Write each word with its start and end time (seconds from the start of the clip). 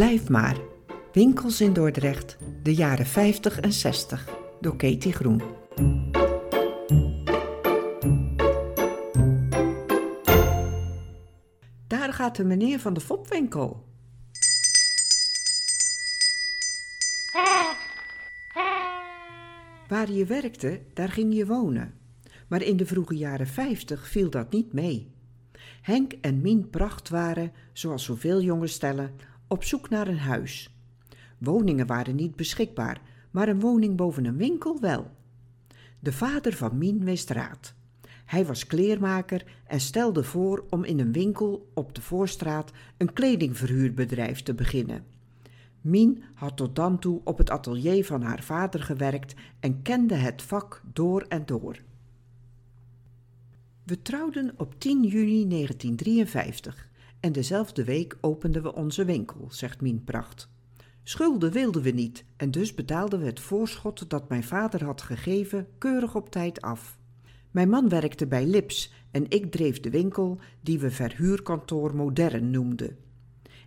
Blijf 0.00 0.28
maar. 0.28 0.56
Winkels 1.12 1.60
in 1.60 1.72
Dordrecht, 1.72 2.36
de 2.62 2.74
jaren 2.74 3.06
50 3.06 3.60
en 3.60 3.72
60, 3.72 4.28
door 4.60 4.76
Katie 4.76 5.12
Groen. 5.12 5.42
Daar 11.86 12.12
gaat 12.12 12.36
de 12.36 12.44
meneer 12.44 12.78
van 12.78 12.94
de 12.94 13.00
fopwinkel. 13.00 13.84
Waar 19.88 20.10
je 20.10 20.24
werkte, 20.26 20.80
daar 20.94 21.10
ging 21.10 21.34
je 21.34 21.46
wonen. 21.46 21.94
Maar 22.48 22.62
in 22.62 22.76
de 22.76 22.86
vroege 22.86 23.16
jaren 23.16 23.46
50 23.46 24.08
viel 24.08 24.30
dat 24.30 24.52
niet 24.52 24.72
mee. 24.72 25.12
Henk 25.82 26.12
en 26.12 26.40
Mien 26.40 26.70
Pracht 26.70 27.08
waren, 27.08 27.52
zoals 27.72 28.04
zoveel 28.04 28.40
jonge 28.40 28.66
stellen, 28.66 29.28
op 29.50 29.64
zoek 29.64 29.88
naar 29.88 30.08
een 30.08 30.18
huis. 30.18 30.74
Woningen 31.38 31.86
waren 31.86 32.14
niet 32.14 32.36
beschikbaar, 32.36 33.00
maar 33.30 33.48
een 33.48 33.60
woning 33.60 33.96
boven 33.96 34.24
een 34.24 34.36
winkel 34.36 34.80
wel. 34.80 35.10
De 36.00 36.12
vader 36.12 36.52
van 36.52 36.78
Mien 36.78 37.04
wist 37.04 37.30
raad. 37.30 37.74
Hij 38.24 38.46
was 38.46 38.66
kleermaker 38.66 39.44
en 39.66 39.80
stelde 39.80 40.24
voor 40.24 40.64
om 40.68 40.84
in 40.84 41.00
een 41.00 41.12
winkel 41.12 41.70
op 41.74 41.94
de 41.94 42.02
voorstraat 42.02 42.72
een 42.96 43.12
kledingverhuurbedrijf 43.12 44.42
te 44.42 44.54
beginnen. 44.54 45.04
Mien 45.80 46.22
had 46.34 46.56
tot 46.56 46.76
dan 46.76 46.98
toe 46.98 47.20
op 47.24 47.38
het 47.38 47.50
atelier 47.50 48.04
van 48.04 48.22
haar 48.22 48.42
vader 48.42 48.82
gewerkt 48.82 49.34
en 49.60 49.82
kende 49.82 50.14
het 50.14 50.42
vak 50.42 50.82
door 50.92 51.22
en 51.28 51.46
door. 51.46 51.78
We 53.84 54.02
trouwden 54.02 54.52
op 54.56 54.80
10 54.80 55.02
juni 55.02 55.48
1953 55.48 56.89
en 57.20 57.32
dezelfde 57.32 57.84
week 57.84 58.16
openden 58.20 58.62
we 58.62 58.74
onze 58.74 59.04
winkel, 59.04 59.46
zegt 59.48 59.80
Mien 59.80 60.04
Pracht. 60.04 60.48
Schulden 61.02 61.52
wilden 61.52 61.82
we 61.82 61.90
niet 61.90 62.24
en 62.36 62.50
dus 62.50 62.74
betaalden 62.74 63.20
we 63.20 63.26
het 63.26 63.40
voorschot 63.40 64.10
dat 64.10 64.28
mijn 64.28 64.44
vader 64.44 64.84
had 64.84 65.02
gegeven 65.02 65.66
keurig 65.78 66.14
op 66.14 66.30
tijd 66.30 66.60
af. 66.60 66.98
Mijn 67.50 67.68
man 67.68 67.88
werkte 67.88 68.26
bij 68.26 68.46
Lips 68.46 68.92
en 69.10 69.24
ik 69.28 69.50
dreef 69.50 69.80
de 69.80 69.90
winkel 69.90 70.38
die 70.60 70.78
we 70.78 70.90
verhuurkantoor 70.90 71.94
Modern 71.94 72.50
noemden. 72.50 72.96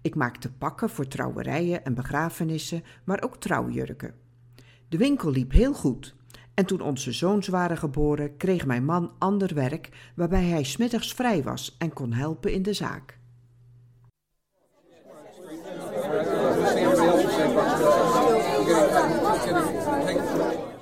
Ik 0.00 0.14
maakte 0.14 0.52
pakken 0.52 0.90
voor 0.90 1.08
trouwerijen 1.08 1.84
en 1.84 1.94
begrafenissen, 1.94 2.82
maar 3.04 3.22
ook 3.22 3.36
trouwjurken. 3.36 4.14
De 4.88 4.96
winkel 4.96 5.30
liep 5.30 5.52
heel 5.52 5.74
goed. 5.74 6.14
En 6.54 6.66
toen 6.66 6.80
onze 6.80 7.12
zoons 7.12 7.48
waren 7.48 7.78
geboren, 7.78 8.36
kreeg 8.36 8.66
mijn 8.66 8.84
man 8.84 9.12
ander 9.18 9.54
werk 9.54 10.12
waarbij 10.14 10.44
hij 10.44 10.62
smiddags 10.62 11.14
vrij 11.14 11.42
was 11.42 11.76
en 11.78 11.92
kon 11.92 12.12
helpen 12.12 12.52
in 12.52 12.62
de 12.62 12.72
zaak. 12.72 13.17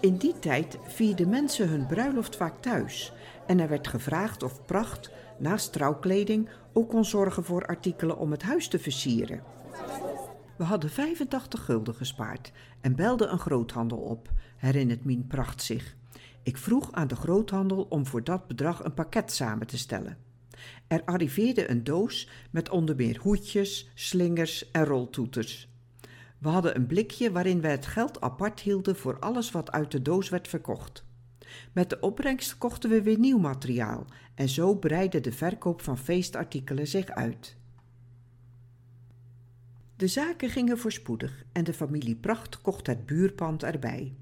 In 0.01 0.17
die 0.17 0.39
tijd 0.39 0.79
vierden 0.87 1.29
mensen 1.29 1.69
hun 1.69 1.87
bruiloft 1.87 2.37
vaak 2.37 2.63
thuis 2.63 3.13
en 3.47 3.61
er 3.61 3.69
werd 3.69 3.89
gevraagd 3.89 4.43
of 4.43 4.65
Pracht, 4.65 5.11
naast 5.39 5.73
trouwkleding, 5.73 6.49
ook 6.73 6.89
kon 6.89 7.05
zorgen 7.05 7.45
voor 7.45 7.67
artikelen 7.67 8.19
om 8.19 8.31
het 8.31 8.43
huis 8.43 8.69
te 8.69 8.79
versieren. 8.79 9.43
We 10.57 10.65
hadden 10.65 10.91
85 10.91 11.65
gulden 11.65 11.95
gespaard 11.95 12.53
en 12.81 12.97
belden 12.97 13.33
een 13.33 13.39
groothandel 13.39 13.99
op, 13.99 14.31
herinnert 14.57 15.05
Mien 15.05 15.27
Pracht 15.27 15.63
zich. 15.63 15.97
Ik 16.43 16.57
vroeg 16.57 16.93
aan 16.93 17.09
de 17.09 17.17
groothandel 17.17 17.87
om 17.89 18.07
voor 18.07 18.25
dat 18.25 18.47
bedrag 18.47 18.85
een 18.85 18.95
pakket 18.95 19.33
samen 19.33 19.67
te 19.67 19.79
stellen. 19.79 20.17
Er 20.87 21.05
arriveerde 21.05 21.71
een 21.71 21.85
doos 21.85 22.29
met 22.51 22.69
onder 22.69 22.97
meer 22.97 23.19
hoedjes, 23.19 23.91
slingers 23.95 24.71
en 24.71 24.85
roltoeters. 24.85 25.69
We 26.39 26.49
hadden 26.49 26.77
een 26.77 26.87
blikje 26.87 27.33
waarin 27.33 27.61
we 27.61 27.69
het 27.69 27.87
geld 27.87 28.21
apart 28.21 28.61
hielden 28.61 28.97
voor 28.97 29.19
alles 29.19 29.51
wat 29.51 29.73
uit 29.73 29.91
de 29.91 30.03
doos 30.03 30.29
werd 30.29 30.49
verkocht. 30.49 31.05
Met 31.73 31.91
de 31.91 32.01
opbrengst 32.01 32.59
kochten 32.59 32.91
we 32.91 33.03
weer 33.03 33.19
nieuw 33.19 33.39
materiaal 33.39 34.07
en 34.35 34.49
zo 34.49 34.75
breidde 34.75 35.21
de 35.21 35.33
verkoop 35.33 35.83
van 35.83 35.99
feestartikelen 35.99 36.87
zich 36.87 37.09
uit. 37.09 37.57
De 39.97 40.07
zaken 40.07 40.51
gingen 40.51 40.79
voorspoedig 40.79 41.45
en 41.53 41.65
de 41.65 41.75
familie 41.75 42.17
Pracht 42.17 42.61
kocht 42.61 42.87
het 42.87 43.07
buurpand 43.07 43.63
erbij. 43.63 44.15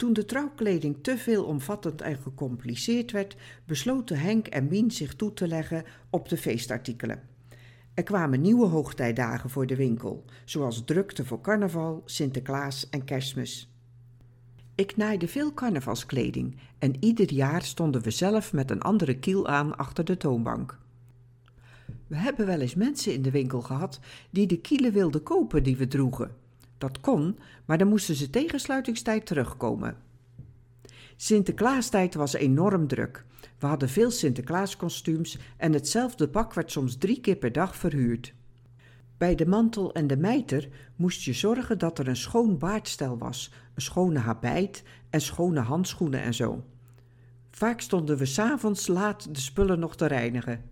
Toen 0.00 0.12
de 0.12 0.24
trouwkleding 0.24 0.96
te 1.02 1.18
veel 1.18 1.44
omvattend 1.44 2.00
en 2.00 2.16
gecompliceerd 2.16 3.10
werd, 3.10 3.36
besloten 3.66 4.18
Henk 4.18 4.46
en 4.46 4.68
Mien 4.68 4.90
zich 4.90 5.14
toe 5.14 5.32
te 5.32 5.48
leggen 5.48 5.84
op 6.10 6.28
de 6.28 6.36
feestartikelen. 6.36 7.22
Er 7.94 8.02
kwamen 8.02 8.40
nieuwe 8.40 8.66
hoogtijdagen 8.66 9.50
voor 9.50 9.66
de 9.66 9.76
winkel, 9.76 10.24
zoals 10.44 10.84
drukte 10.84 11.24
voor 11.24 11.40
carnaval, 11.40 12.02
Sinterklaas 12.04 12.88
en 12.88 13.04
kerstmis. 13.04 13.74
Ik 14.74 14.96
naaide 14.96 15.28
veel 15.28 15.54
carnavalskleding 15.54 16.56
en 16.78 17.04
ieder 17.04 17.32
jaar 17.32 17.62
stonden 17.62 18.02
we 18.02 18.10
zelf 18.10 18.52
met 18.52 18.70
een 18.70 18.82
andere 18.82 19.18
kiel 19.18 19.46
aan 19.48 19.76
achter 19.76 20.04
de 20.04 20.16
toonbank. 20.16 20.78
We 22.06 22.16
hebben 22.16 22.46
wel 22.46 22.60
eens 22.60 22.74
mensen 22.74 23.12
in 23.12 23.22
de 23.22 23.30
winkel 23.30 23.60
gehad 23.60 24.00
die 24.30 24.46
de 24.46 24.60
kielen 24.60 24.92
wilden 24.92 25.22
kopen 25.22 25.62
die 25.62 25.76
we 25.76 25.88
droegen. 25.88 26.39
Dat 26.80 27.00
kon, 27.00 27.38
maar 27.64 27.78
dan 27.78 27.88
moesten 27.88 28.14
ze 28.14 28.30
tegen 28.30 28.60
sluitingstijd 28.60 29.26
terugkomen. 29.26 29.96
Sinterklaastijd 31.16 32.14
was 32.14 32.32
enorm 32.32 32.86
druk. 32.86 33.24
We 33.58 33.66
hadden 33.66 33.88
veel 33.88 34.10
Sinterklaaskostuums 34.10 35.38
en 35.56 35.72
hetzelfde 35.72 36.28
pak 36.28 36.54
werd 36.54 36.70
soms 36.70 36.96
drie 36.96 37.20
keer 37.20 37.36
per 37.36 37.52
dag 37.52 37.76
verhuurd. 37.76 38.34
Bij 39.18 39.34
de 39.34 39.46
mantel 39.46 39.92
en 39.92 40.06
de 40.06 40.16
mijter 40.16 40.68
moest 40.96 41.22
je 41.22 41.32
zorgen 41.32 41.78
dat 41.78 41.98
er 41.98 42.08
een 42.08 42.16
schoon 42.16 42.58
baardstel 42.58 43.18
was, 43.18 43.52
een 43.74 43.82
schone 43.82 44.18
habijt 44.18 44.82
en 45.10 45.20
schone 45.20 45.60
handschoenen 45.60 46.22
en 46.22 46.34
zo. 46.34 46.64
Vaak 47.50 47.80
stonden 47.80 48.16
we 48.16 48.26
s'avonds 48.26 48.86
laat 48.86 49.34
de 49.34 49.40
spullen 49.40 49.78
nog 49.78 49.96
te 49.96 50.06
reinigen. 50.06 50.62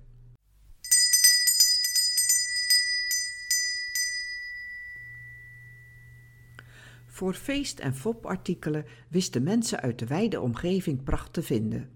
Voor 7.18 7.34
feest- 7.34 7.78
en 7.78 7.94
fopartikelen 7.94 8.84
wisten 9.08 9.42
mensen 9.42 9.80
uit 9.80 9.98
de 9.98 10.06
wijde 10.06 10.40
omgeving 10.40 11.02
pracht 11.02 11.32
te 11.32 11.42
vinden. 11.42 11.88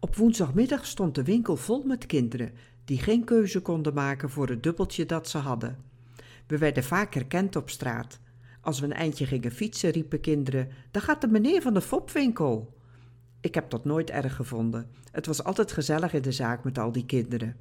Op 0.00 0.16
woensdagmiddag 0.16 0.86
stond 0.86 1.14
de 1.14 1.22
winkel 1.22 1.56
vol 1.56 1.82
met 1.82 2.06
kinderen 2.06 2.52
die 2.84 2.98
geen 2.98 3.24
keuze 3.24 3.60
konden 3.60 3.94
maken 3.94 4.30
voor 4.30 4.48
het 4.48 4.62
dubbeltje 4.62 5.06
dat 5.06 5.28
ze 5.28 5.38
hadden. 5.38 5.76
We 6.46 6.58
werden 6.58 6.84
vaak 6.84 7.14
herkend 7.14 7.56
op 7.56 7.70
straat. 7.70 8.20
Als 8.60 8.80
we 8.80 8.86
een 8.86 8.92
eindje 8.92 9.26
gingen 9.26 9.52
fietsen, 9.52 9.90
riepen 9.90 10.20
kinderen: 10.20 10.68
Daar 10.90 11.02
gaat 11.02 11.20
de 11.20 11.28
meneer 11.28 11.62
van 11.62 11.74
de 11.74 11.80
fopwinkel. 11.80 12.76
Ik 13.40 13.54
heb 13.54 13.70
dat 13.70 13.84
nooit 13.84 14.10
erg 14.10 14.34
gevonden. 14.34 14.90
Het 15.10 15.26
was 15.26 15.44
altijd 15.44 15.72
gezellig 15.72 16.12
in 16.12 16.22
de 16.22 16.32
zaak 16.32 16.64
met 16.64 16.78
al 16.78 16.92
die 16.92 17.06
kinderen. 17.06 17.56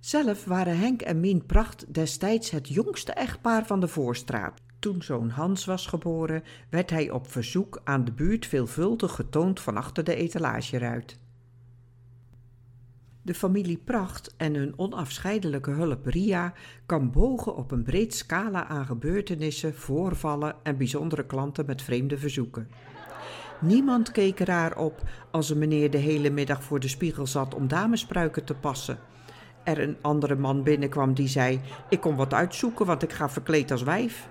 Zelf 0.00 0.44
waren 0.44 0.78
Henk 0.78 1.02
en 1.02 1.20
Mien 1.20 1.46
Pracht 1.46 1.94
destijds 1.94 2.50
het 2.50 2.68
jongste 2.68 3.12
echtpaar 3.12 3.66
van 3.66 3.80
de 3.80 3.88
voorstraat. 3.88 4.64
Toen 4.86 5.02
zoon 5.02 5.28
Hans 5.28 5.64
was 5.64 5.86
geboren, 5.86 6.42
werd 6.70 6.90
hij 6.90 7.10
op 7.10 7.30
verzoek 7.30 7.80
aan 7.84 8.04
de 8.04 8.12
buurt 8.12 8.46
veelvuldig 8.46 9.14
getoond 9.14 9.60
van 9.60 9.76
achter 9.76 10.04
de 10.04 10.14
etalageruit. 10.14 11.18
De 13.22 13.34
familie 13.34 13.76
Pracht 13.84 14.34
en 14.36 14.54
hun 14.54 14.78
onafscheidelijke 14.78 15.70
hulp 15.70 16.06
Ria 16.06 16.52
kan 16.86 17.10
bogen 17.10 17.56
op 17.56 17.70
een 17.70 17.82
breed 17.82 18.14
scala 18.14 18.66
aan 18.66 18.86
gebeurtenissen, 18.86 19.74
voorvallen 19.74 20.54
en 20.62 20.76
bijzondere 20.76 21.26
klanten 21.26 21.66
met 21.66 21.82
vreemde 21.82 22.18
verzoeken. 22.18 22.68
Niemand 23.60 24.10
keek 24.10 24.38
raar 24.38 24.78
op 24.78 25.02
als 25.30 25.50
een 25.50 25.58
meneer 25.58 25.90
de 25.90 25.98
hele 25.98 26.30
middag 26.30 26.62
voor 26.62 26.80
de 26.80 26.88
spiegel 26.88 27.26
zat 27.26 27.54
om 27.54 27.68
damespruiken 27.68 28.44
te 28.44 28.54
passen. 28.54 28.98
Er 29.66 29.80
een 29.80 29.96
andere 30.00 30.36
man 30.36 30.62
binnenkwam 30.62 31.14
die 31.14 31.28
zei: 31.28 31.60
Ik 31.88 32.00
kom 32.00 32.16
wat 32.16 32.34
uitzoeken, 32.34 32.86
want 32.86 33.02
ik 33.02 33.12
ga 33.12 33.30
verkleed 33.30 33.70
als 33.70 33.82
wijf. 33.82 34.28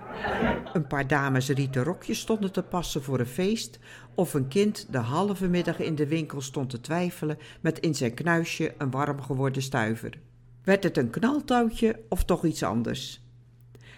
Een 0.74 0.88
paar 0.88 1.08
dames 1.08 1.50
rieten 1.50 1.84
rokjes 1.84 2.20
stonden 2.20 2.52
te 2.52 2.64
passen 2.64 3.04
voor 3.04 3.20
een 3.20 3.26
feest, 3.26 3.80
of 4.14 4.34
een 4.34 4.48
kind 4.48 4.88
de 4.90 4.98
halve 4.98 5.48
middag 5.48 5.80
in 5.80 5.96
de 5.96 6.08
winkel 6.08 6.42
stond 6.42 6.70
te 6.70 6.82
twijfelen 6.82 7.38
met 7.62 7.80
in 7.80 7.96
zijn 7.96 8.14
knuisje 8.14 8.74
een 8.78 8.92
warm 8.92 9.22
geworden 9.22 9.62
stuiver. 9.62 10.20
Werd 10.64 10.84
het 10.84 10.98
een 10.98 11.10
knaltouwtje 11.10 12.00
of 12.10 12.24
toch 12.24 12.44
iets 12.46 12.64
anders? 12.64 13.22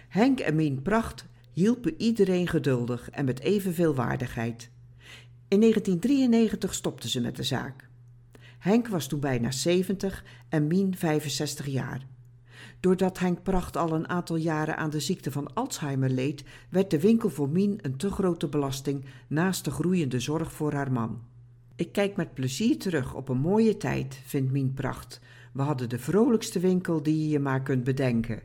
Henk 0.08 0.40
en 0.40 0.54
Mien 0.54 0.82
Pracht 0.82 1.26
hielpen 1.52 1.94
iedereen 1.96 2.48
geduldig 2.48 3.10
en 3.10 3.24
met 3.24 3.40
evenveel 3.40 3.94
waardigheid. 3.94 4.70
In 5.48 5.60
1993 5.60 6.74
stopten 6.74 7.08
ze 7.08 7.20
met 7.20 7.36
de 7.36 7.42
zaak. 7.42 7.87
Henk 8.58 8.88
was 8.88 9.06
toen 9.06 9.20
bijna 9.20 9.50
70 9.50 10.24
en 10.48 10.66
Mien 10.66 10.96
65 10.96 11.66
jaar. 11.66 12.06
Doordat 12.80 13.18
Henk 13.18 13.42
Pracht 13.42 13.76
al 13.76 13.92
een 13.92 14.08
aantal 14.08 14.36
jaren 14.36 14.76
aan 14.76 14.90
de 14.90 15.00
ziekte 15.00 15.32
van 15.32 15.54
Alzheimer 15.54 16.10
leed, 16.10 16.44
werd 16.70 16.90
de 16.90 17.00
winkel 17.00 17.30
voor 17.30 17.48
Mien 17.48 17.78
een 17.82 17.96
te 17.96 18.10
grote 18.10 18.48
belasting 18.48 19.04
naast 19.28 19.64
de 19.64 19.70
groeiende 19.70 20.20
zorg 20.20 20.52
voor 20.52 20.72
haar 20.72 20.92
man. 20.92 21.20
Ik 21.76 21.92
kijk 21.92 22.16
met 22.16 22.34
plezier 22.34 22.78
terug 22.78 23.14
op 23.14 23.28
een 23.28 23.38
mooie 23.38 23.76
tijd, 23.76 24.20
vindt 24.24 24.52
Mien 24.52 24.74
Pracht. 24.74 25.20
We 25.52 25.62
hadden 25.62 25.88
de 25.88 25.98
vrolijkste 25.98 26.60
winkel 26.60 27.02
die 27.02 27.18
je 27.22 27.28
je 27.28 27.38
maar 27.38 27.62
kunt 27.62 27.84
bedenken. 27.84 28.42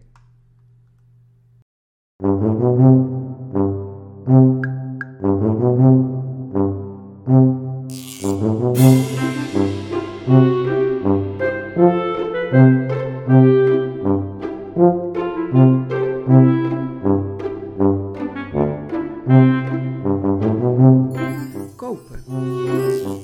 Kopen. 21.75 22.23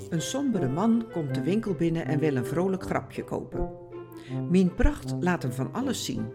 Een 0.09 0.21
sombere 0.21 0.67
man 0.67 1.05
komt 1.11 1.35
de 1.35 1.41
winkel 1.43 1.73
binnen 1.73 2.05
en 2.05 2.19
wil 2.19 2.35
een 2.35 2.45
vrolijk 2.45 2.83
grapje 2.83 3.23
kopen. 3.23 3.69
Mien 4.49 4.73
Pracht 4.75 5.15
laat 5.19 5.41
hem 5.41 5.51
van 5.51 5.73
alles 5.73 6.05
zien. 6.05 6.25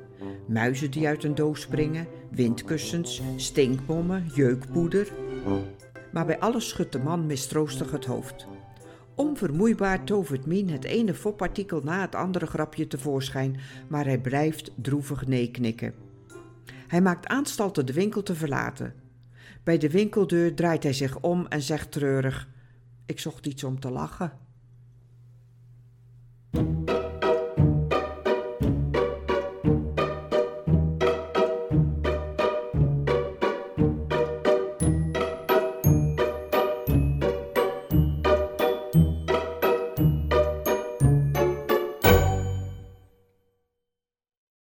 Muizen 0.46 0.91
die 0.91 1.06
uit 1.06 1.25
een 1.25 1.35
doos 1.35 1.61
springen, 1.61 2.06
windkussens, 2.31 3.23
stinkbommen, 3.37 4.26
jeukpoeder. 4.35 5.12
Maar 6.12 6.26
bij 6.26 6.38
alles 6.38 6.69
schudt 6.69 6.93
de 6.93 6.99
man 6.99 7.26
mistroostig 7.26 7.91
het 7.91 8.05
hoofd. 8.05 8.46
Onvermoeibaar 9.14 10.05
tovert 10.05 10.46
Mien 10.46 10.70
het 10.70 10.84
ene 10.84 11.14
fopartikel 11.14 11.81
na 11.82 12.00
het 12.00 12.14
andere 12.14 12.46
grapje 12.46 12.87
tevoorschijn, 12.87 13.56
maar 13.88 14.05
hij 14.05 14.19
blijft 14.19 14.70
droevig 14.75 15.26
neeknikken. 15.26 15.94
Hij 16.87 17.02
maakt 17.02 17.26
aanstalten 17.26 17.87
de 17.87 17.93
winkel 17.93 18.22
te 18.22 18.34
verlaten. 18.34 18.94
Bij 19.62 19.78
de 19.78 19.90
winkeldeur 19.90 20.55
draait 20.55 20.82
hij 20.82 20.93
zich 20.93 21.20
om 21.20 21.46
en 21.46 21.62
zegt 21.62 21.93
treurig: 21.93 22.49
Ik 23.06 23.20
zocht 23.20 23.46
iets 23.46 23.64
om 23.64 23.81
te 23.81 23.90
lachen. 23.90 24.32